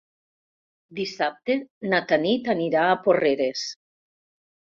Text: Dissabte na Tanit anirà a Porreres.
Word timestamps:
Dissabte 0.99 1.57
na 1.91 1.99
Tanit 2.13 2.49
anirà 2.55 2.87
a 2.89 2.97
Porreres. 3.03 3.67